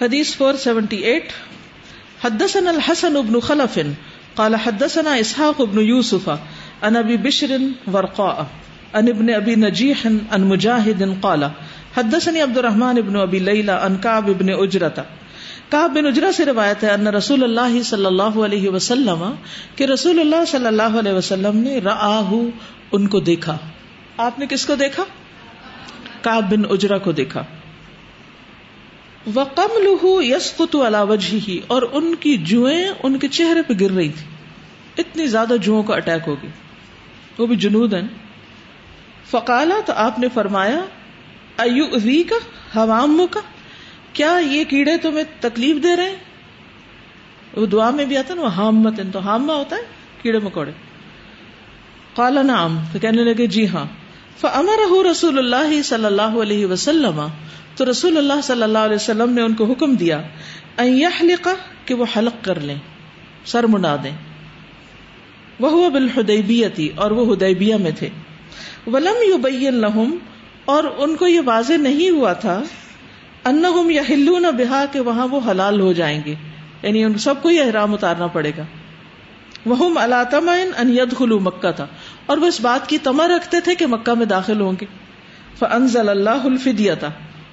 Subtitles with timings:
[0.00, 1.32] حدیث 478
[2.24, 3.78] حدثنا الحسن بن خلف،
[4.34, 6.28] قال حدثنا اسحاق بن يوسف
[6.82, 7.52] عن ابي بشر
[7.92, 8.44] ورقاء،
[8.92, 11.44] عن ابن ابي نجيح عن مجاهد قال
[11.96, 15.02] حدثني عبد الرحمن بن ابي ليلى عن كعب بن اجرة
[15.68, 19.30] کعب بن اجرا سے روایت ہے ان رسول اللہ صلی اللہ علیہ وسلم،
[19.76, 22.32] کہ رسول اللہ صلی اللہ علیہ وسلم نے رآہ
[22.92, 23.56] ان کو دیکھا۔
[24.16, 25.04] آپ نے کس کو دیکھا؟
[26.22, 27.44] کعب بن اجرا کو دیکھا۔
[29.26, 33.90] وقم لہو یس قطو وجہ ہی اور ان کی جوئیں ان کے چہرے پہ گر
[33.90, 34.26] رہی تھی۔
[34.98, 36.48] اتنی زیادہ جوؤں کا اٹیک ہوگی
[37.38, 38.08] وہ بھی جنود ہیں
[39.30, 40.80] فقالا تو آپ نے فرمایا
[41.56, 42.36] ایو وی کا
[42.78, 43.40] حوام کا
[44.12, 46.16] کیا یہ کیڑے تمہیں تکلیف دے رہے ہیں؟
[47.56, 49.80] وہ دعا میں بھی آتا نا، وہ ہامت تو ہامہ ہوتا ہے،
[50.22, 50.72] کیڑے مکوڑے۔
[52.16, 53.84] کالا نام تو کہنے لگے جی ہاں۔
[54.40, 57.26] فمر رسول اللہ صلی اللہ علیہ وسلم
[57.76, 60.22] تو رسول اللہ صلی اللہ علیہ وسلم نے ان کو حکم دیا
[61.84, 62.76] کہ وہ حلق کر لیں،
[63.44, 64.10] سر منا دیں۔
[65.60, 68.08] وہ بالحدیبیتی، اور وہ ہدیبیہ میں تھے۔
[68.86, 70.16] ولم یبین لہم،
[70.64, 72.62] اور ان کو یہ واضح نہیں ہوا تھا
[73.44, 76.34] انہم یحلون بہا کہ وہاں وہ حلال ہو جائیں گے۔
[76.82, 78.62] یعنی ان سب کو یہ احرام اتارنا پڑے گا۔
[79.66, 80.14] وہ اللہ
[80.76, 81.86] ان یدخلوا مکہ تھا۔
[82.26, 84.86] اور وہ اس بات کی تما رکھتے تھے کہ مکہ میں داخل ہوں گے۔
[85.58, 86.92] فانزل اللہ الفدیہ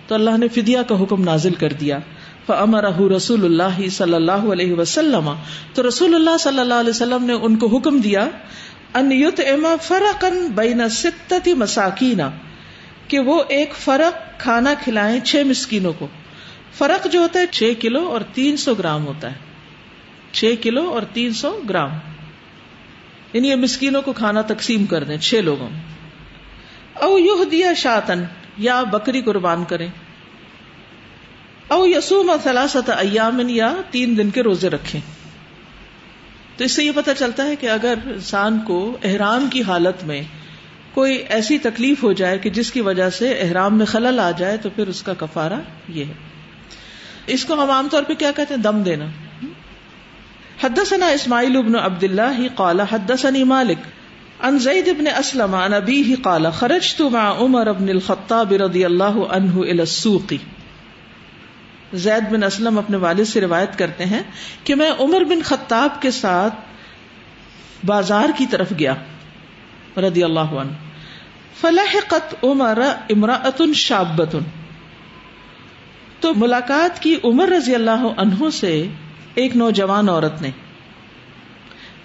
[0.07, 1.99] تو اللہ نے فدیہ کا حکم نازل کر دیا۔
[2.45, 5.33] فامرہ رسول اللہ صلی اللہ علیہ وسلم۔
[5.73, 8.27] تو رسول اللہ صلی اللہ علیہ وسلم نے ان کو حکم دیا
[8.93, 12.19] ان یطعم فرقا بین ستتی مساکین
[13.07, 16.07] کہ وہ ایک فرق کھانا کھلائیں چھ مسکینوں کو۔
[16.77, 19.37] فرق جو ہوتا ہے چھ کلو اور تین سو گرام ہوتا ہے۔
[20.31, 21.89] چھ کلو اور تین سو گرام۔
[23.33, 25.69] یعنی یہ مسکینوں کو کھانا تقسیم کر دیں، چھ لوگوں۔
[26.93, 28.23] او یو دیا شاطن
[28.57, 29.87] یا بکری قربان کریں۔
[31.67, 35.01] او یسوم ثلاثت ایامن یا تین دن کے روزے رکھیں۔
[36.57, 40.21] تو اس سے یہ پتہ چلتا ہے کہ اگر انسان کو احرام کی حالت میں
[40.93, 44.57] کوئی ایسی تکلیف ہو جائے کہ جس کی وجہ سے احرام میں خلل آ جائے
[44.57, 46.13] تو پھر اس کا کفارہ یہ ہے۔
[47.27, 49.05] اس کو ہم عام طور پہ کیا کہتے ہیں؟ دم دینا۔
[50.63, 53.77] حدثنا اسماعیل ابن عبد اللہ قال حدثني مالک۔
[54.43, 59.59] ان زید ابن اسلم عن ابیہ قال، خرجت مع عمر ابن الخطاب رضی اللہ عنہ
[59.59, 60.33] الى السوق.
[61.93, 64.23] زید بن اسلم اپنے والد سے روایت کرتے ہیں
[64.63, 66.53] کہ میں عمر بن خطاب کے ساتھ
[67.85, 68.93] بازار کی طرف گیا
[69.97, 70.71] رضی اللہ عنہ۔
[71.61, 74.35] فلاحقت عمر امراۃ شابت
[76.19, 78.87] تو ملاقات کی عمر رضی اللہ عنہ سے
[79.35, 80.51] ایک نوجوان عورت نے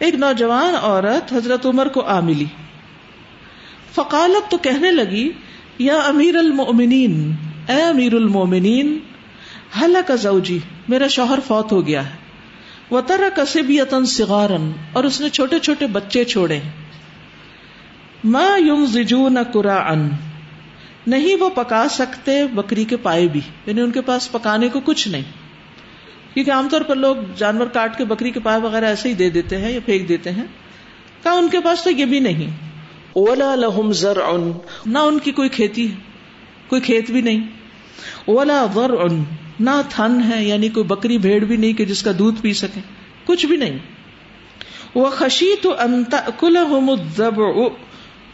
[0.02, 2.44] ایک نوجوان عورت حضرت عمر کو آ ملی۔
[3.94, 5.32] فقالت تو کہنے لگی،
[5.78, 7.32] یا امیر المؤمنین،
[7.68, 8.98] اے امیر المؤمنین
[9.80, 10.58] حلق زوجی،
[10.88, 12.16] میرا شوہر فوت ہو گیا ہے۔
[12.90, 16.60] وہ تر کسبیتن سگارن اور اس نے چھوٹے چھوٹے بچے چھوڑے۔
[18.24, 20.08] ماں یوم زجو نہ ان
[21.06, 25.08] نہیں وہ پکا سکتے بکری کے پائے بھی یعنی ان کے پاس پکانے کو کچھ
[25.08, 25.41] نہیں۔
[26.34, 29.30] کیونکہ عام طور پر لوگ جانور کاٹ کے بکری کے پائے وغیرہ ایسے ہی دے
[29.30, 30.44] دیتے ہیں یا پھینک دیتے ہیں
[31.22, 32.50] کہا ان کے پاس تو یہ بھی نہیں۔
[33.12, 34.18] اولا لہم زر
[34.86, 35.96] نہ ان کی کوئی کھیتی ہے
[36.68, 37.40] کوئی کھیت بھی نہیں۔
[38.26, 38.90] اولا ور
[39.60, 42.80] نہ تھن ہے یعنی کوئی بکری بھیڑ بھی نہیں کہ جس کا دودھ پی سکے۔
[43.24, 43.78] کچھ بھی نہیں۔
[44.94, 45.74] وہ خشی تو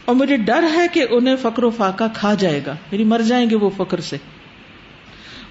[0.05, 3.49] اور مجھے ڈر ہے کہ انہیں فکر و فاقہ کھا جائے گا۔ یعنی مر جائیں
[3.49, 4.17] گے وہ فکر سے۔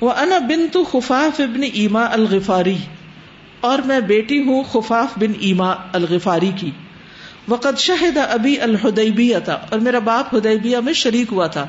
[0.00, 2.76] وہ انا بن تو خفاف ابن ایما الغفاری،
[3.60, 6.70] اور میں بیٹی ہوں خفاف بن ایما الغفاری کی۔
[7.48, 11.66] وقت شہد ابی الحدیبیہ تھا اور میرا باپ ہدیبیہ میں شریک ہوا تھا۔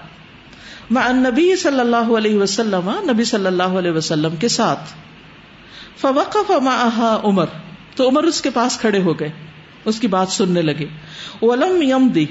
[0.89, 4.79] میں نبی صلی اللہ علیہ وسلم، نبی صلی اللہ علیہ وسلم کے ساتھ۔
[6.01, 7.45] فوقف معها عمر،
[7.95, 9.29] تو عمر اس کے پاس کھڑے ہو گئے۔
[9.85, 10.85] اس کی بات سننے لگے۔
[11.41, 12.25] ولم یمدی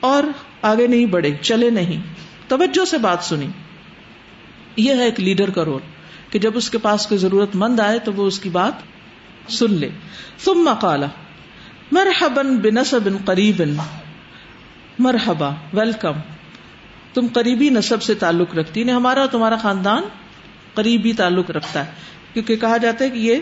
[0.00, 0.22] اور
[0.62, 2.02] آگے نہیں بڑھے، چلے نہیں۔
[2.48, 3.46] توجہ سے بات سنی۔
[4.76, 5.80] یہ ہے ایک لیڈر کا رول
[6.30, 8.72] کہ جب اس کے پاس کوئی ضرورت مند آئے تو وہ اس کی بات
[9.52, 9.88] سن لے۔
[10.44, 11.04] ثم قال،
[11.92, 13.62] مرحبا بنسب قریب،
[14.98, 16.12] مرحبا، ویلکم۔
[17.14, 20.02] تم قریبی نصب سے تعلق رکھتی یعنی ہمارا تمہارا خاندان
[20.74, 21.90] قریبی تعلق رکھتا ہے۔
[22.32, 23.36] کیونکہ کہا جاتا ہے کہ یہ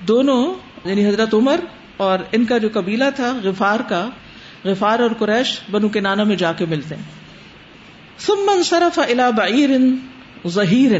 [0.00, 0.54] دونوں
[0.84, 1.60] یعنی حضرت عمر
[1.96, 4.08] اور ان کا جو قبیلہ تھا، غفار کا،
[4.64, 7.02] غفار اور قریش بنو کے نانا میں جا کے ملتے ہیں۔
[8.18, 9.70] ثم صرف الى بعیر
[10.46, 10.92] ظہیر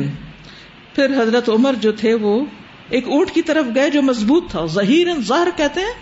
[0.95, 2.45] پھر حضرت عمر جو تھے وہ
[2.89, 5.93] ایک اونٹ کی طرف گئے جو مضبوط تھا۔ ظہیر ظاہر کہتے ہیں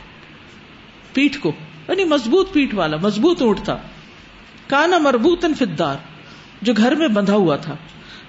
[1.12, 1.52] پیٹ کو
[1.88, 3.78] یعنی مضبوط پیٹ والا، مضبوط اونٹ تھا۔
[4.66, 5.96] کانا مربوط فدار
[6.62, 7.76] جو گھر میں بندھا ہوا تھا۔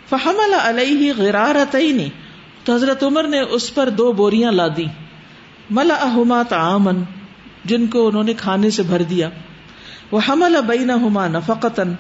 [0.10, 2.10] فحمل علیہ غرارتین،
[2.64, 4.86] تو حضرت عمر نے اس پر دو بوریاں لا دی
[5.70, 7.04] ملا احما تعامن
[7.66, 9.30] جن کو انہوں نے کھانے سے بھر دیا۔
[10.12, 11.94] وہ حمل ابئی ہما نفقتن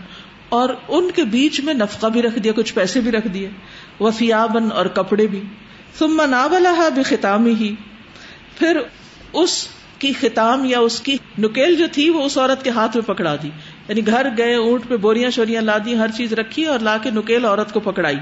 [0.49, 3.49] اور ان کے بیچ میں نفقہ بھی رکھ دیا، کچھ پیسے بھی رکھ دیے
[3.99, 5.41] وہ فیابن اور کپڑے بھی۔
[5.99, 7.75] ثم ناولها بختامی ہی
[8.59, 8.77] پھر
[9.33, 9.67] اس
[9.99, 13.35] کی ختام یا اس کی نکیل جو تھی، وہ اس عورت کے ہاتھ میں پکڑا
[13.43, 13.49] دی۔
[13.87, 17.11] یعنی گھر گئے، اونٹ پہ بوریاں شوریاں لا دی، ہر چیز رکھی اور لا کے
[17.11, 18.17] نکیل عورت کو پکڑائی۔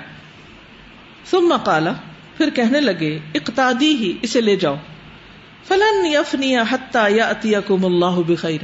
[1.31, 1.93] ثم قالا
[2.37, 4.75] پھر کہنے لگے اقتادی ہی اسے لے جاؤ۔
[5.67, 8.63] فلن یفنی حتیٰ یا اتیکم اللہ بخیر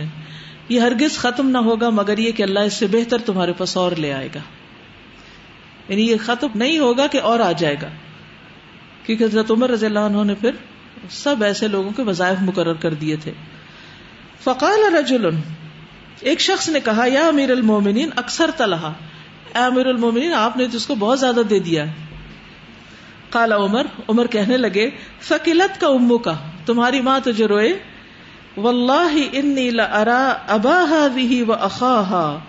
[0.72, 3.92] یہ ہرگز ختم نہ ہوگا، مگر یہ کہ اللہ اس سے بہتر تمہارے پاس اور
[3.92, 4.40] لے آئے گا۔
[5.90, 7.88] یعنی یہ ختم نہیں ہوگا کہ اور آ جائے گا۔
[9.06, 10.52] کیونکہ حضرت عمر رضی اللہ عنہ نے پھر
[11.10, 13.32] سب ایسے لوگوں کے وظائف مقرر کر دیے تھے۔
[14.44, 15.30] فقال رجل،
[16.20, 18.94] ایک شخص نے کہا، یا امیر المومنین، اکثر تلہا
[19.56, 21.86] اے امیر المومنین، آپ نے جس کو بہت زیادہ دے دیا۔
[23.30, 24.90] کالا عمر عمر کہنے لگے
[25.20, 26.36] فکیلت کا امو کا
[26.66, 27.91] تمہاری ماں تو جو روئے؟
[28.58, 32.40] واللہ انی لارا اباہا بھی و اخاہا۔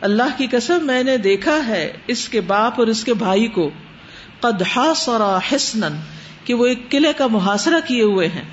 [0.00, 3.70] اللہ کی قسم میں نے دیکھا ہے اس کے باپ اور اس کے بھائی کو۔
[4.40, 5.88] قد حاصرا حسنا،
[6.44, 8.44] کہ وہ ایک قلعے کا محاصرہ کیے ہوئے ہیں۔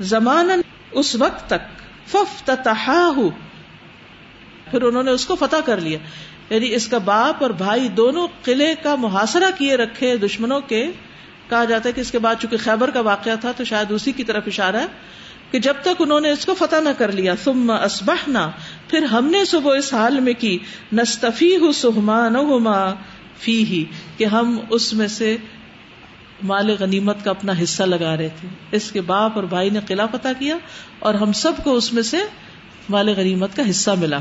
[0.00, 0.50] زمان
[0.90, 3.20] اس وقت تک ففتتحاہ
[4.70, 5.98] پھر انہوں نے اس کو فتح کر لیا۔
[6.50, 10.90] یعنی اس کا باپ اور بھائی دونوں قلعے کا محاصرہ کیے رکھے دشمنوں کے۔
[11.48, 14.12] کہا جاتا ہے کہ اس کے بعد چونکہ خیبر کا واقعہ تھا تو شاید اسی
[14.12, 14.86] کی طرف اشارہ ہے۔
[15.50, 18.50] کہ جب تک انہوں نے اس کو فتح نہ کر لیا، ثم اسبحنا
[18.88, 20.58] پھر ہم نے صبح اس حال میں کی
[20.92, 22.34] نستفی سہمان
[23.38, 23.84] فی ہی
[24.16, 25.36] کہ ہم اس میں سے
[26.42, 30.06] مال غنیمت کا اپنا حصہ لگا رہے تھے۔ اس کے باپ اور بھائی نے قلعہ
[30.12, 30.56] فتح کیا
[30.98, 32.16] اور ہم سب کو اس میں سے
[32.88, 34.18] مال غنیمت کا حصہ ملا۔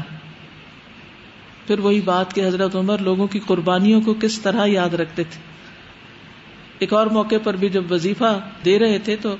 [1.67, 5.39] پھر وہی بات کہ حضرت عمر لوگوں کی قربانیوں کو کس طرح یاد رکھتے تھے۔
[6.79, 9.35] ایک اور موقع پر بھی جب وظیفہ دے رہے تھے تو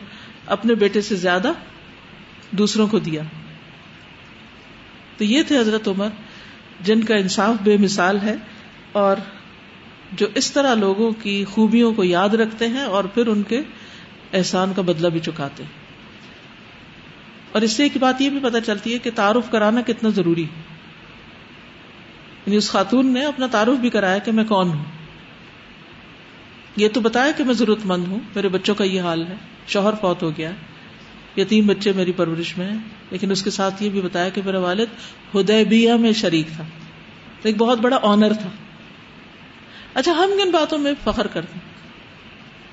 [0.47, 1.51] اپنے بیٹے سے زیادہ
[2.51, 3.21] دوسروں کو دیا۔
[5.17, 6.07] تو یہ تھے حضرت عمر،
[6.81, 8.35] جن کا انصاف بے مثال ہے
[8.91, 9.17] اور
[10.11, 13.61] جو اس طرح لوگوں کی خوبیوں کو یاد رکھتے ہیں اور پھر ان کے
[14.33, 15.71] احسان کا بدلہ بھی چکاتے ہیں۔
[17.51, 20.41] اور اس سے ایک بات یہ بھی پتہ چلتی ہے کہ تعارف کرانا کتنا ضروری
[20.41, 24.83] یعنی اس خاتون نے اپنا تعارف بھی کرایا کہ میں کون ہوں۔
[26.75, 29.35] یہ تو بتایا کہ میں ضرورت مند ہوں، میرے بچوں کا یہ حال ہے،
[29.67, 30.51] شوہر فوت ہو گیا۔
[31.35, 32.77] یہ تین بچے میری پرورش میں ہیں،
[33.11, 36.63] لیکن اس کے ساتھ یہ بھی بتایا کہ میرا والد ہدے میں شریک تھا،
[37.41, 38.49] تو ایک بہت بڑا آنر تھا۔
[39.93, 41.75] اچھا ہم کن باتوں میں فخر کرتے ہیں؟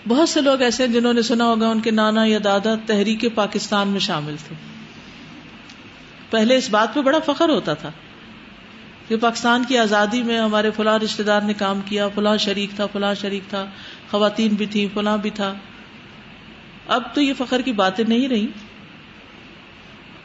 [0.08, 3.24] بہت سے لوگ ایسے ہیں جنہوں نے سنا ہوگا ان کے نانا یا دادا تحریک
[3.34, 4.54] پاکستان میں شامل تھے۔
[6.30, 7.90] پہلے اس بات پہ بڑا فخر ہوتا تھا
[9.08, 12.86] کہ پاکستان کی آزادی میں ہمارے فلاں رشتے دار نے کام کیا، فلاں شریک تھا،
[12.86, 13.66] فلاں شریک تھا،
[14.10, 15.54] خواتین بھی تھیں، فلاں بھی تھا۔
[16.88, 18.46] اب تو یہ فخر کی باتیں نہیں رہی۔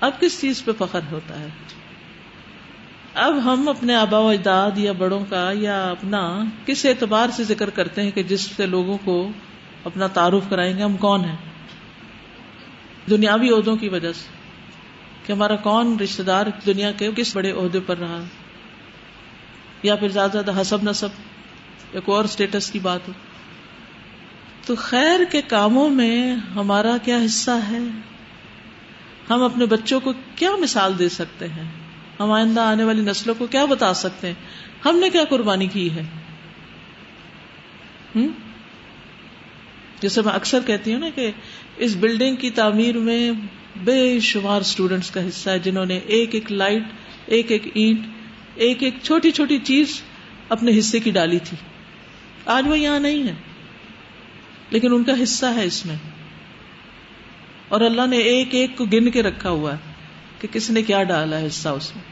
[0.01, 1.47] اب کس چیز پہ فخر ہوتا ہے؟
[3.13, 7.69] اب ہم اپنے آبا و اجداد یا بڑوں کا یا اپنا کس اعتبار سے ذکر
[7.69, 9.29] کرتے ہیں کہ جس سے لوگوں کو
[9.83, 11.35] اپنا تعارف کرائیں گے؟ ہم کون ہیں؟
[13.09, 14.37] دنیاوی عہدوں کی وجہ سے۔
[15.25, 18.23] کہ ہمارا کون رشتے دار دنیا کے کس بڑے عہدے پر رہا؟
[19.83, 21.09] یا پھر زیادہ زیادہ حسب نصب،
[21.91, 23.13] ایک اور اسٹیٹس کی بات ہو۔
[24.67, 27.77] تو خیر کے کاموں میں ہمارا کیا حصہ ہے؟
[29.29, 31.63] ہم اپنے بچوں کو کیا مثال دے سکتے ہیں؟
[32.19, 34.33] ہم آئندہ آنے والی نسلوں کو کیا بتا سکتے ہیں؟
[34.85, 36.03] ہم نے کیا قربانی کی ہے؟
[40.01, 41.31] جیسے میں اکثر کہتی ہوں نا کہ
[41.77, 43.31] اس بلڈنگ کی تعمیر میں
[43.83, 46.83] بے شمار اسٹوڈینٹس کا حصہ ہے، جنہوں نے ایک ایک لائٹ،
[47.25, 47.99] ایک ایک اینٹ،
[48.55, 50.01] ایک ایک چھوٹی چھوٹی چیز
[50.49, 51.57] اپنے حصے کی ڈالی تھی۔
[52.45, 53.46] آج وہ یہاں نہیں ہے۔
[54.69, 55.95] لیکن ان کا حصہ ہے اس میں۔
[57.67, 59.77] اور اللہ نے ایک ایک کو گن کے رکھا ہوا ہے
[60.41, 62.03] کہ کس نے کیا ڈالا ہے حصہ اس میں۔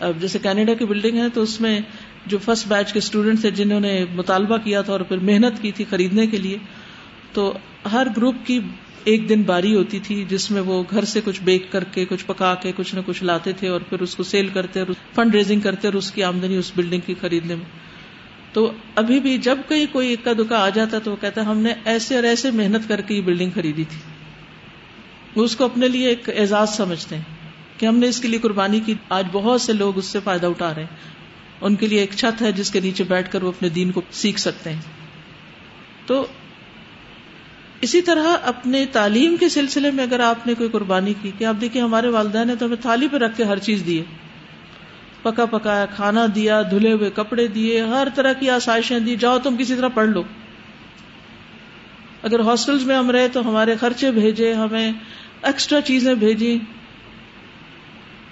[0.00, 1.80] اب جیسے کینیڈا کی بلڈنگ ہے تو اس میں
[2.26, 5.72] جو فرسٹ بیچ کے اسٹوڈینٹ تھے جنہوں نے مطالبہ کیا تھا اور پھر محنت کی
[5.72, 6.58] تھی خریدنے کے لیے،
[7.32, 7.58] تو
[7.92, 8.60] ہر گروپ کی
[9.04, 12.26] ایک دن باری ہوتی تھی جس میں وہ گھر سے کچھ بیک کر کے، کچھ
[12.26, 15.34] پکا کے، کچھ نہ کچھ لاتے تھے اور پھر اس کو سیل کرتے اور فنڈ
[15.34, 17.91] ریزنگ کرتے اور اس کی آمدنی اس بلڈنگ کی خریدنے میں۔
[18.52, 21.72] تو ابھی بھی جب کہیں کوئی اکا دکا آ جاتا تو وہ کہتا ہم نے
[21.84, 23.98] ایسے اور ایسے محنت کر کے یہ بلڈنگ خریدی تھی۔
[25.36, 27.22] وہ اس کو اپنے لیے ایک اعزاز سمجھتے ہیں
[27.78, 30.46] کہ ہم نے اس کے لیے قربانی کی۔ آج بہت سے لوگ اس سے فائدہ
[30.46, 30.96] اٹھا رہے ہیں۔
[31.60, 34.02] ان کے لیے ایک چھت ہے جس کے نیچے بیٹھ کر وہ اپنے دین کو
[34.10, 34.80] سیکھ سکتے ہیں۔
[36.06, 36.26] تو
[37.80, 41.54] اسی طرح اپنے تعلیم کے سلسلے میں اگر آپ نے کوئی قربانی کی کہ آپ
[41.60, 44.02] دیکھیے ہمارے والدین نے تو ہمیں تھالی پہ رکھ کے ہر چیز دی
[45.22, 49.56] پکا پکایا کھانا دیا، دھلے ہوئے کپڑے دیے، ہر طرح کی آسائشیں دی، جاؤ تم
[49.58, 50.22] کسی طرح پڑھ لو۔
[52.22, 54.92] اگر ہاسٹل میں ہم رہے تو ہمارے خرچے بھیجے، ہمیں
[55.42, 56.58] ایکسٹرا چیزیں بھیجی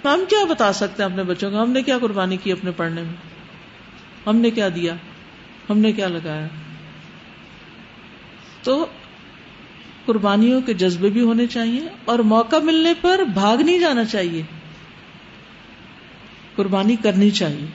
[0.05, 3.01] ہم کیا بتا سکتے ہیں اپنے بچوں کو؟ ہم نے کیا قربانی کی اپنے پڑھنے
[3.01, 3.13] میں؟
[4.27, 4.93] ہم نے کیا دیا؟
[5.69, 6.47] ہم نے کیا لگایا؟
[8.63, 8.85] تو
[10.05, 14.41] قربانیوں کے جذبے بھی ہونے چاہیے اور موقع ملنے پر بھاگ نہیں جانا چاہیے۔
[16.55, 17.65] قربانی کرنی چاہیے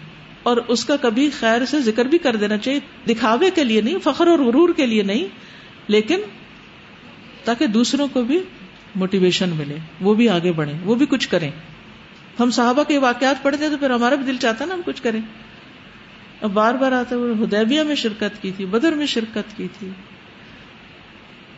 [0.43, 3.99] اور اس کا کبھی خیر سے ذکر بھی کر دینا چاہیے دکھاوے کے لیے نہیں،
[4.05, 5.25] فخر اور غرور کے لیے نہیں،
[5.89, 6.21] لیکن
[7.45, 8.39] تاکہ دوسروں کو بھی
[8.95, 11.51] موٹیویشن ملے، وہ بھی آگے بڑھے، وہ بھی کچھ کریں۔
[12.41, 15.03] ہم صحابہ کے واقعات پڑھتے ہیں تو پھر ہمارا بھی دل چاہتا نا ہم کچھ
[15.03, 15.21] کریں۔
[16.41, 19.89] اب بار بار آتے ہوئے ہدیبیہ میں شرکت کی تھی، بدر میں شرکت کی تھی۔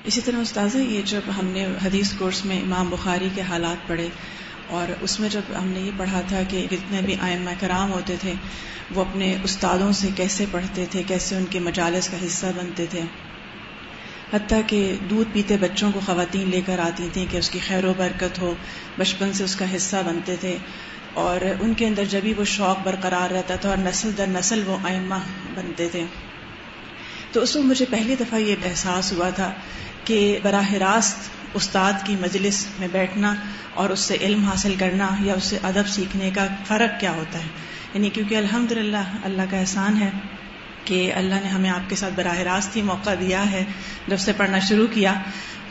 [0.05, 4.09] اسی طرح استاذ یہ جب ہم نے حدیث کورس میں امام بخاری کے حالات پڑھے
[4.69, 8.17] اور اس میں جب ہم نے یہ پڑھا تھا کہ جتنے بھی آئمہ کرام ہوتے
[8.21, 8.33] تھے،
[8.95, 13.01] وہ اپنے استادوں سے کیسے پڑھتے تھے، کیسے ان کے مجالس کا حصہ بنتے تھے۔
[14.33, 17.85] حتیٰ کہ دودھ پیتے بچوں کو خواتین لے کر آتی تھیں کہ اس کی خیر
[17.85, 18.55] و برکت ہو،
[18.99, 20.57] بچپن سے اس کا حصہ بنتے تھے۔
[21.15, 24.77] اور ان کے اندر جبھی وہ شوق برقرار رہتا تھا اور نسل در نسل وہ
[24.83, 25.15] آئمہ
[25.55, 26.05] بنتے تھے۔
[27.33, 29.53] تو اس وقت مجھے پہلی دفعہ یہ احساس ہوا تھا
[30.05, 33.35] کہ براہ راست استاد کی مجلس میں بیٹھنا
[33.75, 37.39] اور اس سے علم حاصل کرنا یا اس سے ادب سیکھنے کا فرق کیا ہوتا
[37.39, 37.49] ہے؟
[37.95, 40.11] یعنی کیونکہ الحمد للہ اللہ کا احسان ہے
[40.85, 43.65] کہ اللہ نے ہمیں آپ کے ساتھ براہ راست ہی موقع دیا ہے،
[44.09, 45.15] جب سے پڑھنا شروع کیا،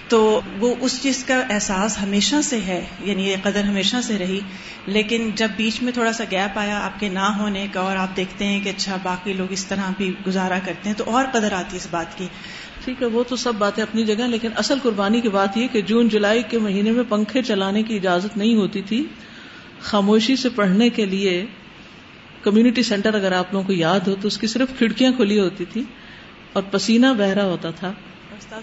[0.08, 4.40] تو وہ اس چیز کا احساس ہمیشہ سے ہے یعنی یہ قدر ہمیشہ سے رہی۔
[4.86, 8.18] لیکن جب بیچ میں تھوڑا سا گیپ آیا آپ کے نہ ہونے کا اور آپ
[8.18, 11.54] دیکھتے ہیں کہ اچھا باقی لوگ اس طرح بھی گزارا کرتے ہیں، تو اور قدر
[11.54, 12.28] آتی ہے اس بات کی۔
[12.88, 15.82] ٹھیک ہے، وہ تو سب باتیں اپنی جگہ، لیکن اصل قربانی کی بات یہ کہ
[15.82, 19.06] جون جولائی کے مہینے میں پنکھے چلانے کی اجازت نہیں ہوتی تھی۔
[19.82, 21.46] خاموشی سے پڑھنے کے لیے
[22.42, 25.66] کمیونٹی سینٹر اگر آپ لوگوں کو یاد ہو تو اس کی صرف کھڑکیاں کھلی ہوتی
[25.66, 25.84] تھی
[26.54, 27.92] اور پسینہ بہ رہا ہوتا تھا۔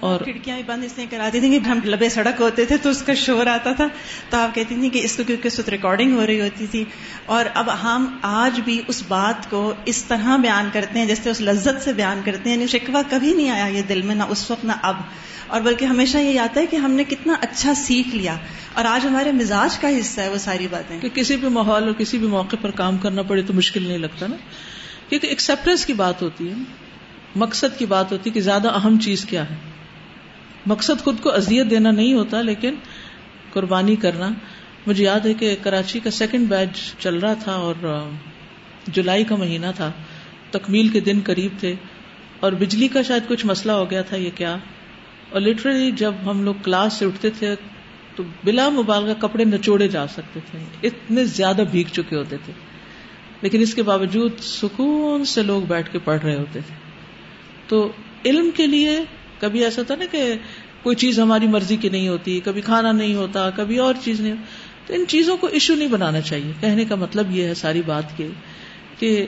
[0.00, 3.02] اور کھڑکیاں بند اس لیے کراتی تھیں کہ ہم لبے سڑک ہوتے تھے تو اس
[3.02, 3.86] کا شور آتا تھا
[4.30, 6.84] تو آپ کہتی تھیں کہ اس کو کیونکہ اس وقت ریکارڈنگ ہو رہی ہوتی تھی
[7.26, 11.40] اور اب ہم آج بھی اس بات کو اس طرح بیان کرتے ہیں جیسے اس
[11.40, 14.50] لذت سے بیان کرتے ہیں یعنی شکوہ کبھی نہیں آیا یہ دل میں نہ اس
[14.50, 14.96] وقت نہ اب۔
[15.46, 18.36] اور بلکہ ہمیشہ یہ آتا ہے کہ ہم نے کتنا اچھا سیکھ لیا۔
[18.72, 21.92] اور آج ہمارے مزاج کا حصہ ہے وہ ساری باتیں۔ کہ کسی بھی ماحول اور
[21.92, 24.36] کسی بھی موقع پر کام کرنا پڑے تو مشکل نہیں لگتا نا۔
[25.08, 26.83] کیونکہ ایکسپٹینس کی بات ہوتی ہے۔
[27.36, 29.54] مقصد کی بات ہوتی کہ زیادہ اہم چیز کیا ہے۔
[30.66, 32.74] مقصد خود کو ازیت دینا نہیں ہوتا، لیکن
[33.52, 34.30] قربانی کرنا۔
[34.86, 38.08] مجھے یاد ہے کہ کراچی کا سیکنڈ بیچ چل رہا تھا اور
[38.86, 39.92] جولائی کا مہینہ تھا۔
[40.50, 41.74] تکمیل کے دن قریب تھے۔
[42.40, 44.56] اور بجلی کا شاید کچھ مسئلہ ہو گیا تھا، یہ کیا؟
[45.30, 47.54] اور لٹرلی جب ہم لوگ کلاس سے اٹھتے تھے
[48.16, 52.52] تو بلا مبالغہ کپڑے نچوڑے جا سکتے تھے۔ اتنے زیادہ بھیگ چکے ہوتے تھے۔
[53.40, 56.83] لیکن اس کے باوجود سکون سے لوگ بیٹھ کے پڑھ رہے ہوتے تھے۔
[57.68, 57.92] تو
[58.24, 59.00] علم کے لیے
[59.40, 60.34] کبھی ایسا تھا نا کہ
[60.82, 64.34] کوئی چیز ہماری مرضی کی نہیں ہوتی، کبھی کھانا نہیں ہوتا، کبھی اور چیز نہیں
[64.86, 68.16] تو ان چیزوں کو ایشو نہیں بنانا چاہیے۔ کہنے کا مطلب یہ ہے ساری بات
[68.16, 68.28] کے
[68.98, 69.26] کہ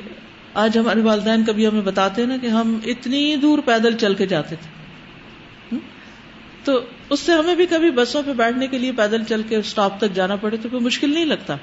[0.55, 4.27] آج ہمارے والدین کبھی ہمیں بتاتے ہیں نا کہ ہم اتنی دور پیدل چل کے
[4.27, 4.77] جاتے تھے۔
[6.65, 9.99] تو اس سے ہمیں بھی کبھی بسوں پہ بیٹھنے کے لیے پیدل چل کے اسٹاپ
[9.99, 11.57] تک جانا پڑے تو کوئی مشکل نہیں لگتا۔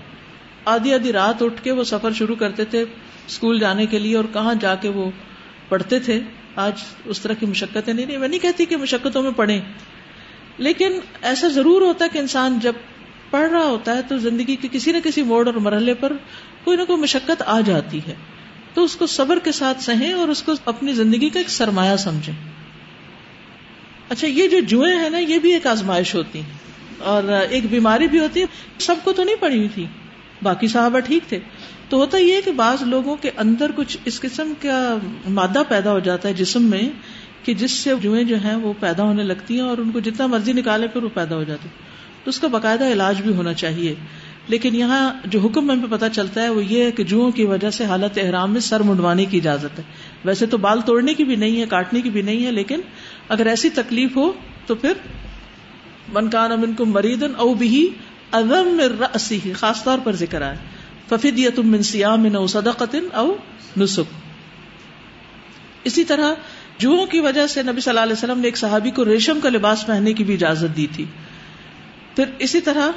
[0.66, 2.82] آدھی آدھی رات اٹھ کے وہ سفر شروع کرتے تھے
[3.28, 5.12] اسکول جانے کے لیے اور کہاں جا کے وہ
[5.70, 6.20] پڑھتے تھے۔
[6.56, 6.74] آج
[7.06, 9.62] اس طرح کی مشقتیں نہیں میں نہیں کہتی کہ مشقتوں میں پڑھیں۔
[10.58, 12.74] لیکن ایسا ضرور ہوتا ہے کہ انسان جب
[13.30, 16.14] پڑھ رہا ہوتا ہے تو زندگی کے کسی نہ کسی موڑ اور مرحلے پر
[16.64, 18.16] کوئی نہ کوئی مشقت آ جاتی ہے۔
[18.74, 21.96] تو اس کو صبر کے ساتھ سہیں اور اس کو اپنی زندگی کا ایک سرمایہ
[21.96, 22.36] سمجھیں۔
[24.10, 26.50] اچھا یہ جو جوئیں ہیں نا، یہ بھی ایک آزمائش ہوتی ہیں۔
[26.98, 28.46] اور ایک بیماری بھی ہوتی ہے۔
[28.80, 29.86] سب کو تو نہیں پڑی ہوئی تھی۔
[30.44, 31.40] باقی صحابہ ٹھیک تھے۔
[31.90, 34.98] تو ہوتا یہ کہ بعض لوگوں کے اندر کچھ اس قسم کا
[35.30, 36.90] مادہ پیدا ہو جاتا ہے جسم میں
[37.44, 40.28] کہ جس سے جوئیں جو ہیں وہ پیدا ہونے لگتی ہیں اور ان کو جتنا
[40.28, 41.70] مرضی نکالے پھر وہ پیدا ہو جاتی
[42.24, 43.96] تو اس کا باقاعدہ علاج بھی ہونا چاہیے۔
[44.48, 47.70] لیکن یہاں جو حکم میں پتا چلتا ہے وہ یہ ہے کہ جوؤں کی وجہ
[47.70, 49.84] سے حالت احرام میں سر منڈوانے کی اجازت ہے۔
[50.26, 52.82] ویسے تو بال توڑنے کی بھی نہیں ہے، کاٹنے کی بھی نہیں ہے، لیکن
[53.30, 54.32] اگر ایسی تکلیف ہو
[54.66, 54.94] تو پھر
[56.14, 57.90] منکان امن کو مریدن او بھی
[58.32, 58.82] ادم
[59.16, 60.56] رسی خاص طور پر ذکر آئے
[61.16, 63.36] ففید یا تم منسیام او صدقتن او
[63.78, 64.14] نسک۔
[65.84, 66.34] اسی طرح
[66.78, 69.50] جوہوں کی وجہ سے نبی صلی اللہ علیہ وسلم نے ایک صحابی کو ریشم کا
[69.50, 71.06] لباس پہننے کی بھی اجازت دی تھی۔
[72.16, 72.92] پھر اسی طرح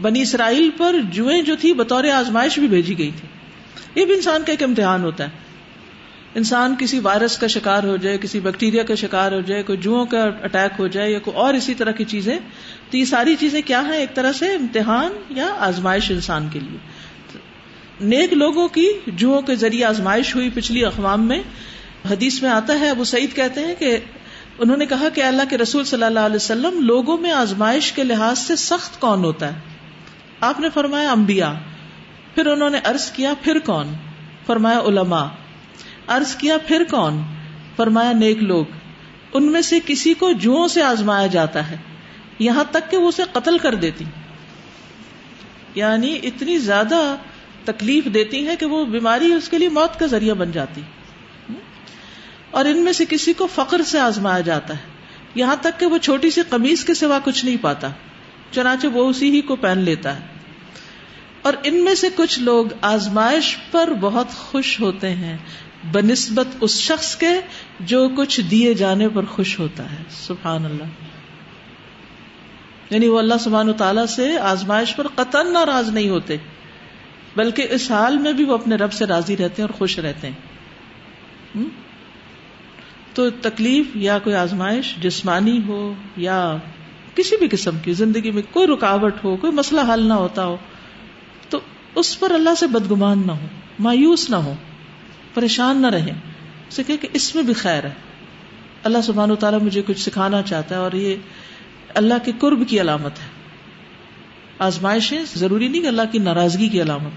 [0.00, 3.28] بنی اسرائیل پر جوئیں جو تھی بطور آزمائش بھی بھیجی گئی تھی۔
[4.00, 5.30] یہ بھی انسان کا ایک امتحان ہوتا ہے۔
[6.34, 10.06] انسان کسی وائرس کا شکار ہو جائے، کسی بیکٹیریا کا شکار ہو جائے، کوئی جوؤں
[10.06, 12.38] کا اٹیک ہو جائے یا کوئی اور اسی طرح کی چیزیں،
[12.90, 16.78] تو یہ ساری چیزیں کیا ہیں؟ ایک طرح سے امتحان یا آزمائش انسان کے لیے۔
[18.00, 21.42] نیک لوگوں کی جوہوں کے ذریعے آزمائش ہوئی پچھلی اقوام میں۔
[22.10, 23.98] حدیث میں آتا ہے، ابو سعید کہتے ہیں کہ
[24.58, 28.04] انہوں نے کہا کہ اللہ کے رسول صلی اللہ علیہ وسلم لوگوں میں آزمائش کے
[28.04, 29.58] لحاظ سے سخت کون ہوتا ہے؟
[30.40, 31.52] آپ نے فرمایا انبیاء،
[32.34, 33.86] پھر انہوں نے ارض کیا پھر کون؟
[34.46, 35.26] فرمایا علماء۔
[36.08, 37.22] ارض کیا پھر کون؟
[37.76, 38.64] فرمایا نیک لوگ۔
[39.32, 41.76] ان میں سے کسی کو جوؤں سے آزمایا جاتا ہے۔
[42.38, 44.04] یہاں تک کہ وہ اسے قتل کر دیتی۔
[45.74, 47.16] یعنی اتنی زیادہ
[47.66, 50.80] تکلیف دیتی ہے کہ وہ بیماری اس کے لیے موت کا ذریعہ بن جاتی
[52.50, 54.96] اور ان میں سے کسی کو فخر سے آزمایا جاتا ہے۔
[55.34, 57.88] یہاں تک کہ وہ چھوٹی سی قمیض کے سوا کچھ نہیں پاتا۔
[58.50, 60.26] چنانچہ وہ اسی ہی کو پہن لیتا ہے۔
[61.42, 65.36] اور ان میں سے کچھ لوگ آزمائش پر بہت خوش ہوتے ہیں۔
[65.92, 67.28] بنسبت اس شخص کے
[67.80, 70.84] جو کچھ دیے جانے پر خوش ہوتا ہے۔ سبحان اللہ۔
[72.90, 76.36] یعنی وہ اللہ سبحان تعالیٰ سے آزمائش پر قطن ناراض نہیں ہوتے۔
[77.36, 80.26] بلکہ اس حال میں بھی وہ اپنے رب سے راضی رہتے ہیں اور خوش رہتے
[80.26, 80.56] ہیں۔
[83.14, 86.56] تو تکلیف یا کوئی آزمائش، جسمانی ہو یا
[87.14, 90.56] کسی بھی قسم کی، زندگی میں کوئی رکاوٹ ہو، کوئی مسئلہ حل نہ ہوتا ہو،
[91.48, 91.60] تو
[91.94, 93.46] اس پر اللہ سے بدگمان نہ ہو،
[93.78, 94.54] مایوس نہ ہو،
[95.34, 96.10] پریشان نہ رہے
[96.86, 97.92] کہ اس میں بھی خیر ہے۔
[98.82, 101.16] اللہ سبحان و تعالیٰ مجھے کچھ سکھانا چاہتا ہے اور یہ
[101.94, 103.35] اللہ کے قرب کی علامت ہے۔
[104.58, 107.10] آزمائشیں ضروری نہیں کہ اللہ کی ناراضگی کی علامت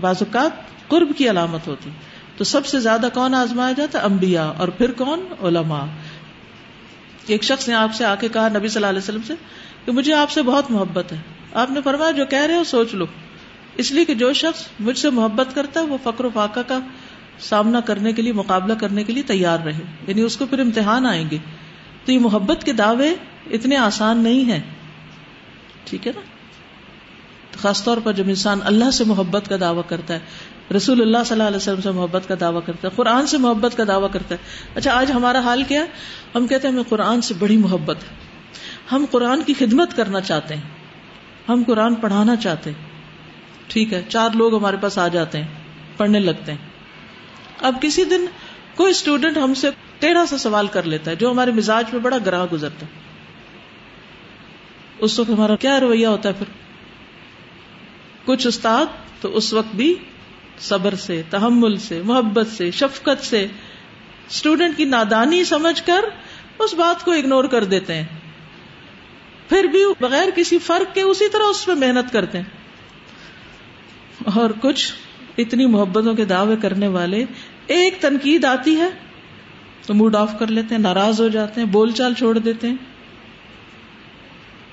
[0.00, 0.50] بعض اوقات
[0.88, 1.90] قرب کی علامت ہوتی۔
[2.36, 5.84] تو سب سے زیادہ کون آزمایا جاتا انبیاء۔ اور پھر کون؟ علماء۔
[7.26, 9.34] ایک شخص نے آپ سے آ کے کہا، نبی صلی اللہ علیہ وسلم سے،
[9.84, 11.16] کہ مجھے آپ سے بہت محبت ہے۔
[11.52, 13.06] آپ نے فرمایا، جو کہہ رہے ہو سوچ لو۔
[13.76, 16.78] اس لیے کہ جو شخص مجھ سے محبت کرتا ہے، وہ فقر و فاقہ کا
[17.38, 21.06] سامنا کرنے کے لیے، مقابلہ کرنے کے لیے تیار رہے۔ یعنی اس کو پھر امتحان
[21.06, 21.38] آئیں گے۔
[22.04, 23.14] تو یہ محبت کے دعوے
[23.50, 24.77] اتنے آسان نہیں ہیں۔
[25.90, 26.20] ٹھیک ہے نا؟
[27.50, 30.18] تو خاص طور پر جب انسان اللہ سے محبت کا دعویٰ کرتا ہے،
[30.76, 33.76] رسول اللہ صلی اللہ علیہ وسلم سے محبت کا دعویٰ کرتا ہے، قرآن سے محبت
[33.76, 35.86] کا دعویٰ کرتا ہے۔ اچھا آج ہمارا حال کیا ہے؟
[36.34, 38.08] ہم کہتے ہیں ہمیں قرآن سے بڑی محبت ہے۔
[38.92, 40.62] ہم قرآن کی خدمت کرنا چاہتے ہیں۔
[41.48, 42.88] ہم قرآن پڑھانا چاہتے ہیں۔
[43.68, 45.48] ٹھیک ہے، چار لوگ ہمارے پاس آ جاتے ہیں،
[45.96, 46.68] پڑھنے لگتے ہیں۔
[47.60, 48.26] اب کسی دن
[48.76, 52.16] کوئی اسٹوڈینٹ ہم سے ٹیڑھا سا سوال کر لیتا ہے، جو ہمارے مزاج میں بڑا
[52.26, 53.07] گراہ گزرتا ہے۔
[54.98, 56.46] اس وقت ہمارا کیا رویہ ہوتا ہے پھر؟
[58.24, 58.86] کچھ استاد
[59.20, 59.94] تو اس وقت بھی
[60.58, 63.46] صبر سے، تحمل سے، محبت سے، شفقت سے
[64.30, 66.04] اسٹوڈینٹ کی نادانی سمجھ کر
[66.58, 68.04] اس بات کو اگنور کر دیتے ہیں۔
[69.48, 72.44] پھر بھی بغیر کسی فرق کے اسی طرح اس پہ محنت کرتے ہیں۔
[74.34, 74.92] اور کچھ
[75.38, 77.24] اتنی محبتوں کے دعوے کرنے والے
[77.66, 78.88] ایک تنقید آتی ہے
[79.86, 82.76] تو موڈ آف کر لیتے ہیں، ناراض ہو جاتے ہیں، بول چال چھوڑ دیتے ہیں۔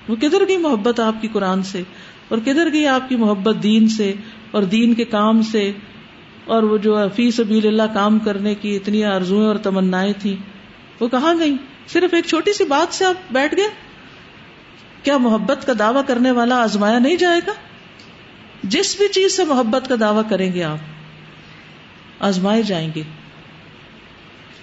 [0.08, 1.84] وہ کدھر گئی محبت آپ کی قرآن سے؟
[2.28, 4.14] اور کدھر گئی آپ کی محبت دین سے
[4.52, 5.72] اور دین کے کام سے؟
[6.46, 10.36] اور وہ جو فی سبیل اللہ کام کرنے کی اتنی آرزویں اور تمنا تھی
[11.00, 11.56] وہ کہاں گئی
[11.88, 13.68] صرف ایک چھوٹی سی بات سے آپ بیٹھ گئے؟
[15.04, 17.52] کیا محبت کا دعوی کرنے والا آزمایا نہیں جائے گا؟
[18.64, 20.78] جس بھی چیز سے محبت کا دعوی کریں گے آپ،
[22.20, 23.02] آزمائے جائیں گے۔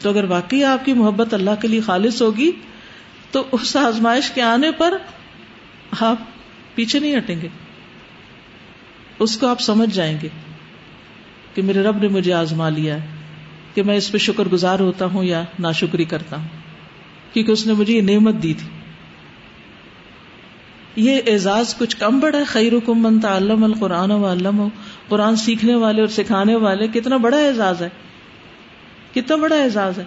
[0.01, 2.51] تو اگر واقعی آپ کی محبت اللہ کے لیے خالص ہوگی،
[3.31, 4.97] تو اس آزمائش کے آنے پر
[6.01, 6.17] آپ
[6.75, 7.49] پیچھے نہیں ہٹیں گے۔
[9.19, 10.29] اس کو آپ سمجھ جائیں گے
[11.55, 13.07] کہ میرے رب نے مجھے آزما لیا ہے
[13.75, 16.49] کہ میں اس پہ شکر گزار ہوتا ہوں یا ناشکری کرتا ہوں،
[17.33, 18.69] کیونکہ اس نے مجھے یہ نعمت دی تھی۔
[20.97, 24.69] یہ اعزاز کچھ کم بڑا ہے خیر من تعلم القرآن و علم ہو
[25.09, 27.89] قرآن سیکھنے والے اور سکھانے والے، کتنا بڑا اعزاز ہے۔
[29.15, 30.05] کتنا بڑا اعزاز ہے۔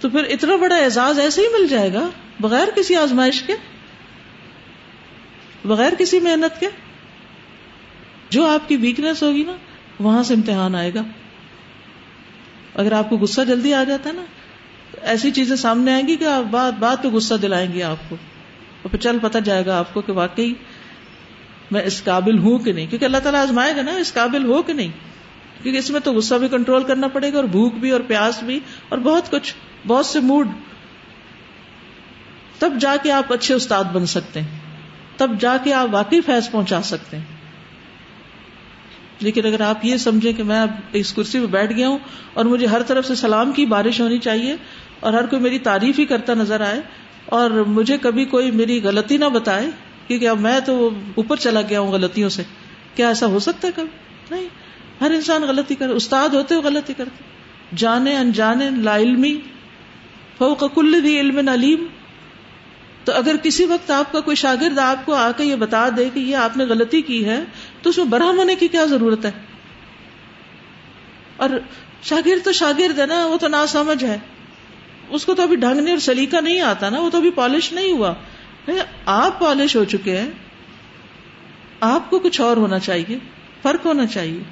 [0.00, 2.08] تو پھر اتنا بڑا اعزاز ایسے ہی مل جائے گا
[2.40, 3.52] بغیر کسی آزمائش کے؟
[5.66, 6.66] بغیر کسی محنت کے
[8.30, 9.52] جو آپ کی ویکنیس ہوگی نا،
[10.00, 11.02] وہاں سے امتحان آئے گا۔
[12.74, 14.24] اگر آپ کو غصہ جلدی آ جاتا ہے نا،
[15.02, 18.16] ایسی چیزیں سامنے آئیں گی کہ آپ بات بات پہ غصہ دلائیں گی آپ کو۔
[18.82, 20.54] اور پھر چل پتہ جائے گا آپ کو کہ واقعی
[21.70, 24.62] میں اس قابل ہوں کہ نہیں۔ کیونکہ اللہ تعالیٰ آزمائے گا نا، اس قابل ہو
[24.62, 24.88] کہ نہیں۔
[25.62, 28.42] کیونکہ اس میں تو غصہ بھی کنٹرول کرنا پڑے گا اور بھوک بھی اور پیاس
[28.42, 29.54] بھی اور بہت کچھ،
[29.86, 30.48] بہت سے موڈ
[32.58, 34.55] تب جا کے آپ اچھے استاد بن سکتے ہیں۔
[35.16, 37.24] تب جا کے آپ واقعی فیض پہنچا سکتے ہیں۔
[39.20, 41.98] لیکن اگر آپ یہ سمجھیں کہ میں اب اس کرسی پہ بیٹھ گیا ہوں
[42.32, 44.56] اور مجھے ہر طرف سے سلام کی بارش ہونی چاہیے
[45.00, 46.80] اور ہر کوئی میری تعریف ہی کرتا نظر آئے
[47.26, 49.70] اور مجھے کبھی کوئی میری غلطی نہ بتائے
[50.06, 52.42] کیونکہ اب میں تو اوپر چلا گیا ہوں غلطیوں سے۔
[52.94, 53.88] کیا ایسا ہو سکتا ہے کبھی؟
[54.30, 54.48] نہیں۔
[55.00, 57.24] ہر انسان غلطی کرے۔ استاد ہوتے ہو غلطی کرتے۔
[57.76, 59.40] جانے انجانے لا علمی
[60.38, 61.86] فوق کل بھی علم علیم۔
[63.06, 66.08] تو اگر کسی وقت آپ کا کوئی شاگرد آپ کو آ کے یہ بتا دے
[66.14, 67.44] کہ یہ آپ نے غلطی کی ہے،
[67.82, 69.30] تو اس میں برہم ہونے کی کیا ضرورت ہے؟
[71.36, 71.50] اور
[72.02, 74.18] شاگرد تو شاگرد ہے نا، وہ تو نا سمجھ ہے۔
[75.08, 77.72] اس کو تو ابھی ڈھنگ نہیں اور سلیقہ نہیں آتا نا، وہ تو ابھی پالش
[77.72, 78.14] نہیں ہوا۔
[79.06, 80.30] آپ پالش ہو چکے ہیں۔
[81.80, 83.18] آپ کو کچھ اور ہونا چاہیے،
[83.62, 84.42] فرق ہونا چاہیے۔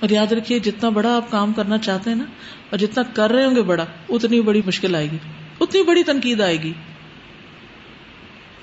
[0.00, 2.24] اور یاد رکھیے، جتنا بڑا آپ کام کرنا چاہتے ہیں نا،
[2.70, 5.18] اور جتنا کر رہے ہوں گے بڑا، اتنی بڑی مشکل آئے گی۔
[5.62, 6.72] اتنی بڑی تنقید آئے گی۔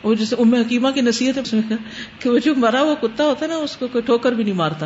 [0.04, 1.76] وہ جیسے ام حکیمہ کی نصیحت ہے
[2.20, 4.54] کہ وہ جو مرا ہوا کتا ہوتا ہے نا، اس کو کوئی ٹھوکر بھی نہیں
[4.54, 4.86] مارتا۔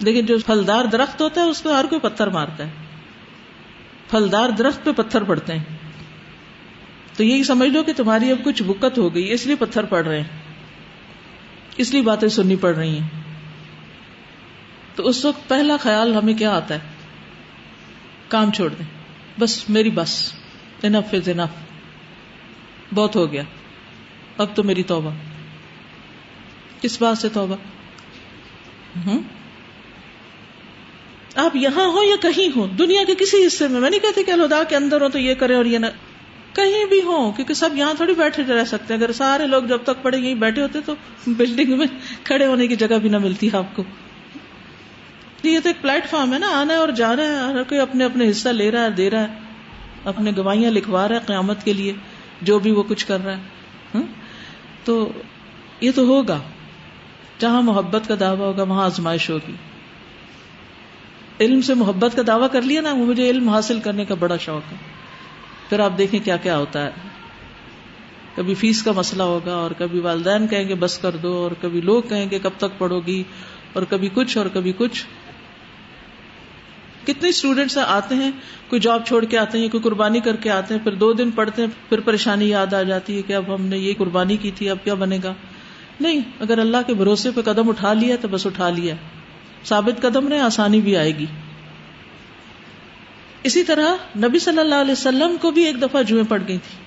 [0.00, 2.70] لیکن جو پھلدار درخت ہوتا ہے، اس کو ہر کوئی پتھر مارتا ہے۔
[4.10, 5.64] پھلدار درخت پہ پتھر پڑتے ہیں۔
[7.16, 10.06] تو یہی سمجھ لو کہ تمہاری اب کچھ بکت ہو گئی، اس لیے پتھر پڑ
[10.06, 10.28] رہے ہیں۔
[11.76, 13.08] اس لیے باتیں سننی پڑ رہی ہیں۔
[14.94, 16.80] تو اس وقت پہلا خیال ہمیں کیا آتا ہے؟
[18.28, 18.86] کام چھوڑ دیں۔
[19.40, 20.32] بس، میری بس۔
[20.82, 21.48] انف از انف
[22.94, 23.42] بہت ہو گیا۔
[24.38, 25.10] اب تو میری توبہ۔
[26.80, 27.56] کس بات سے توبہ؟
[29.06, 29.22] ہوں
[31.36, 34.30] آپ یہاں ہو یا کہیں ہو دنیا کے کسی حصے میں۔ میں نہیں کہتی کہ
[34.30, 35.86] الدا کے اندر ہو تو یہ کرے اور یہ نہ۔
[36.52, 39.78] کہیں بھی ہو کیونکہ سب یہاں تھوڑی بیٹھے رہ سکتے ہیں۔ اگر سارے لوگ جب
[39.82, 40.94] تک پڑے یہیں بیٹھے ہوتے تو
[41.26, 41.86] بلڈنگ میں
[42.24, 43.82] کھڑے ہونے کی جگہ بھی نہ ملتی آپ کو۔
[45.42, 48.04] یہ تو ایک پلیٹ فارم ہے نا، آنا ہے اور جانا ہے، ہر کوئی اپنے
[48.04, 49.45] اپنے حصہ لے رہا ہے، دے رہا ہے۔
[50.06, 51.92] اپنے گواہیاں لکھوا رہا ہے قیامت کے لیے،
[52.42, 53.42] جو بھی وہ کچھ کر رہا ہے۔
[54.84, 55.12] تو
[55.80, 56.38] یہ تو ہوگا۔
[57.38, 59.52] جہاں محبت کا دعویٰ ہوگا، وہاں آزمائش ہوگی۔
[61.40, 64.72] علم سے محبت کا دعویٰ کر لیا نا مجھے علم حاصل کرنے کا بڑا شوق
[64.72, 64.76] ہے۔
[65.68, 66.90] پھر آپ دیکھیں کیا کیا ہوتا ہے۔
[68.34, 71.80] کبھی فیس کا مسئلہ ہوگا اور کبھی والدین کہیں گے بس کر دو، اور کبھی
[71.80, 73.22] لوگ کہیں گے کب تک پڑھو گی،
[73.72, 75.04] اور کبھی کچھ اور کبھی کچھ۔
[77.06, 78.30] کتنے اسٹوڈینٹس آتے ہیں،
[78.68, 81.30] کوئی جاب چھوڑ کے آتے ہیں کوئی قربانی کر کے آتے ہیں، پھر دو دن
[81.30, 84.50] پڑھتے ہیں، پھر پریشانی یاد آ جاتی ہے کہ اب ہم نے یہ قربانی کی
[84.50, 85.34] تھی، اب کیا بنے گا؟
[86.00, 88.94] نہیں، اگر اللہ کے بھروسے پہ قدم اٹھا لیا تو بس اٹھا لیا
[89.64, 91.26] ثابت قدم رہے، آسانی بھی آئے گی۔
[93.42, 96.86] اسی طرح نبی صلی اللہ علیہ وسلم کو بھی ایک دفعہ جوئیں پڑ گئی تھی۔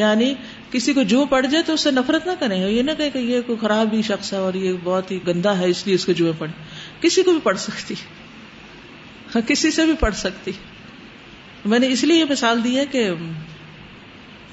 [0.00, 0.34] یعنی
[0.70, 3.40] کسی کو جو پڑ جائے تو اس سے نفرت نہ کریں یہ نہ کہ یہ
[3.46, 6.12] کوئی خراب ہی شخص ہے اور یہ بہت ہی گندا ہے، اس لیے اس کو
[6.12, 6.52] جوئیں پڑے
[7.00, 8.23] کسی کو بھی پڑھ سکتی۔ ہاں
[9.34, 10.50] ہاں، کسی سے بھی پڑھ سکتی۔
[11.64, 13.10] میں نے اس لیے یہ مثال دی ہے کہ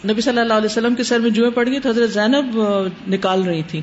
[0.06, 2.60] نبی صلی اللہ علیہ وسلم کے سر میں جوئیں پڑ گئی تو حضرت زینب
[3.08, 3.82] نکال رہی تھی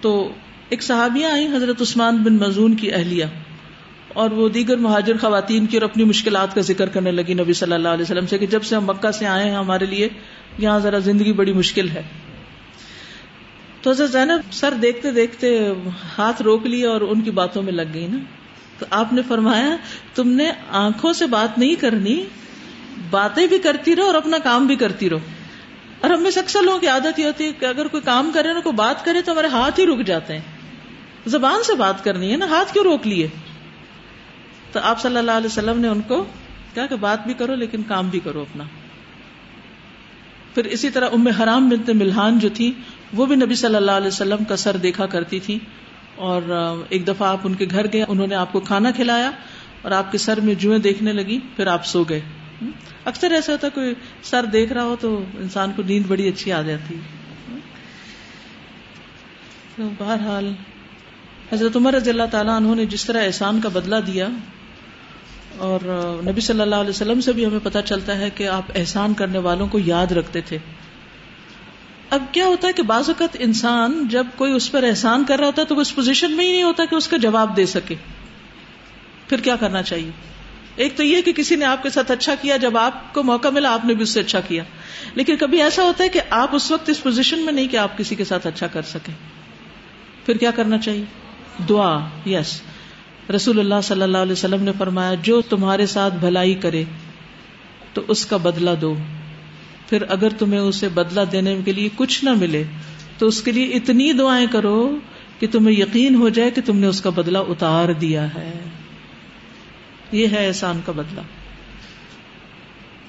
[0.00, 0.32] تو
[0.68, 3.24] ایک صحابیہ آئی حضرت عثمان بن مزون کی اہلیہ۔
[4.08, 7.72] اور وہ دیگر مہاجر خواتین کی اور اپنی مشکلات کا ذکر کرنے لگی نبی صلی
[7.72, 10.08] اللہ علیہ وسلم سے کہ جب سے ہم مکہ سے آئے ہیں ہمارے لیے،
[10.58, 12.02] یہاں ذرا زندگی بڑی مشکل ہے۔
[13.82, 15.72] تو حضرت زینب سر دیکھتے دیکھتے
[16.18, 18.18] ہاتھ روک لیا اور ان کی باتوں میں لگ گئی نا۔
[18.82, 19.76] تو آپ نے فرمایا،
[20.14, 22.24] تم نے آنکھوں سے بات نہیں کرنی،
[23.10, 25.18] باتیں بھی کرتی رہو اور اپنا کام بھی کرتی رہو۔
[26.00, 28.52] اور ہم میں اکثر لوگوں کی عادت یہ ہوتی ہے کہ اگر کوئی کام کرے
[28.52, 30.40] نا، کوئی بات کرے تو ہمارے ہاتھ ہی رک جاتے ہیں۔
[31.26, 33.28] زبان سے بات کرنی ہے نا، ہاتھ کیوں روک لیے؟
[34.72, 36.24] تو آپ صلی اللہ علیہ وسلم نے ان کو
[36.74, 38.64] کہا کہ بات بھی کرو لیکن کام بھی کرو اپنا۔
[40.54, 42.72] پھر اسی طرح ام حرام بنت ملحان جو تھی،
[43.12, 45.58] وہ بھی نبی صلی اللہ علیہ وسلم کا سر دیکھا کرتی تھی۔
[46.16, 46.42] اور
[46.88, 49.30] ایک دفعہ آپ ان کے گھر گئے، انہوں نے آپ کو کھانا کھلایا
[49.82, 52.20] اور آپ کے سر میں جوئیں دیکھنے لگی، پھر آپ سو گئے۔
[53.04, 56.62] اکثر ایسا ہوتا کوئی سر دیکھ رہا ہو تو انسان کو نیند بڑی اچھی آ
[56.62, 56.98] جاتی
[59.78, 60.52] بہرحال،
[61.52, 64.28] حضرت عمر رضی اللہ تعالیٰ انہوں نے جس طرح احسان کا بدلہ دیا
[65.56, 65.80] اور
[66.24, 69.38] نبی صلی اللہ علیہ وسلم سے بھی ہمیں پتا چلتا ہے کہ آپ احسان کرنے
[69.38, 70.58] والوں کو یاد رکھتے تھے۔
[72.12, 75.46] اب کیا ہوتا ہے کہ بعض اوقات انسان جب کوئی اس پر احسان کر رہا
[75.46, 77.66] ہوتا ہے تو وہ اس پوزیشن میں ہی نہیں ہوتا کہ اس کا جواب دے
[77.66, 77.94] سکے۔
[79.28, 80.10] پھر کیا کرنا چاہیے؟
[80.76, 83.48] ایک تو یہ کہ کسی نے آپ کے ساتھ اچھا کیا، جب آپ کو موقع
[83.48, 84.64] ملا، آپ نے بھی اس سے اچھا کیا۔
[85.14, 87.98] لیکن کبھی ایسا ہوتا ہے کہ آپ اس وقت اس پوزیشن میں نہیں کہ آپ
[87.98, 89.14] کسی کے ساتھ اچھا کر سکیں۔
[90.26, 91.04] پھر کیا کرنا چاہیے؟
[91.68, 92.62] دعا یس
[93.34, 96.84] رسول اللہ صلی اللہ علیہ وسلم نے فرمایا، جو تمہارے ساتھ بھلائی کرے،
[97.94, 98.96] تو اس کا بدلہ دو۔
[99.92, 102.64] پھر اگر تمہیں اسے بدلہ دینے کے لیے کچھ نہ ملے،
[103.18, 104.96] تو اس کے لیے اتنی دعائیں کرو
[105.38, 108.52] کہ تمہیں یقین ہو جائے کہ تم نے اس کا بدلہ اتار دیا ہے۔
[110.12, 111.20] یہ ہے احسان کا بدلہ۔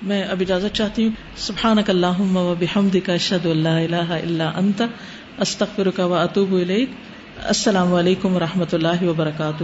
[0.01, 4.81] میں اب اجازت چاہتی ہوں۔ سبحان اللہ کا اشد اللہ اللہ اللہ انت
[5.37, 6.53] استخر کا و اطوب
[7.43, 9.63] السلام علیکم و رحمۃ اللہ وبرکاتہ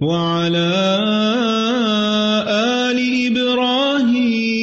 [0.01, 0.99] وعلى
[2.47, 4.55] آل إبراهيم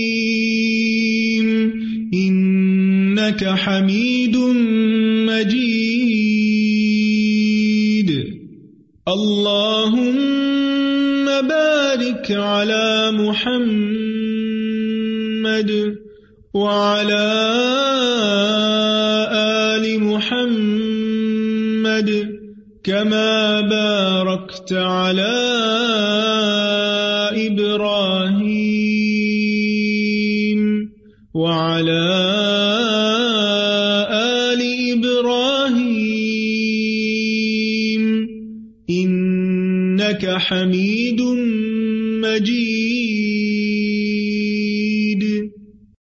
[2.15, 4.37] إنك حميد
[5.27, 6.13] مجيد.
[9.09, 9.62] اللهم
[24.73, 25.22] تعالى